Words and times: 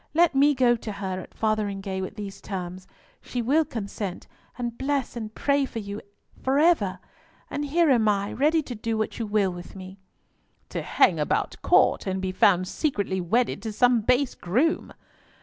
Let 0.15 0.33
me 0.33 0.55
go 0.55 0.75
to 0.75 0.93
her 0.93 1.19
at 1.19 1.35
Fotheringhay 1.35 2.01
with 2.01 2.15
these 2.15 2.41
terms. 2.41 2.87
She 3.21 3.39
will 3.39 3.63
consent 3.63 4.25
and 4.57 4.75
bless 4.75 5.15
and 5.15 5.31
pray 5.35 5.63
for 5.65 5.77
you 5.77 6.01
for 6.41 6.57
ever; 6.57 6.97
and 7.51 7.65
here 7.65 7.91
am 7.91 8.09
I, 8.09 8.33
ready 8.33 8.63
to 8.63 8.73
do 8.73 8.97
what 8.97 9.19
you 9.19 9.27
will 9.27 9.53
with 9.53 9.75
me!" 9.75 9.99
"To 10.69 10.81
hang 10.81 11.19
about 11.19 11.61
Court, 11.61 12.07
and 12.07 12.19
be 12.19 12.31
found 12.31 12.67
secretly 12.67 13.21
wedded 13.21 13.61
to 13.61 13.71
some 13.71 14.01
base 14.01 14.33
groom!" 14.33 14.91